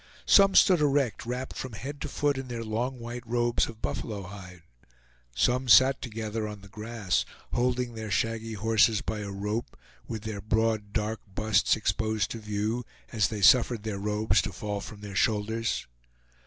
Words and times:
Some 0.25 0.55
stood 0.55 0.79
erect, 0.79 1.27
wrapped 1.27 1.55
from 1.55 1.73
head 1.73 2.01
to 2.01 2.07
foot 2.09 2.39
in 2.39 2.47
their 2.47 2.63
long 2.63 2.97
white 2.97 3.21
robes 3.23 3.67
of 3.67 3.83
buffalo 3.83 4.23
hide. 4.23 4.63
Some 5.35 5.67
sat 5.67 6.01
together 6.01 6.47
on 6.47 6.61
the 6.61 6.67
grass, 6.69 7.23
holding 7.53 7.93
their 7.93 8.09
shaggy 8.09 8.53
horses 8.53 9.01
by 9.01 9.19
a 9.19 9.29
rope, 9.29 9.77
with 10.07 10.23
their 10.23 10.41
broad 10.41 10.91
dark 10.91 11.21
busts 11.35 11.75
exposed 11.75 12.31
to 12.31 12.39
view 12.39 12.83
as 13.11 13.27
they 13.27 13.41
suffered 13.43 13.83
their 13.83 13.99
robes 13.99 14.41
to 14.41 14.51
fall 14.51 14.81
from 14.81 15.01
their 15.01 15.13
shoulders. 15.15 15.85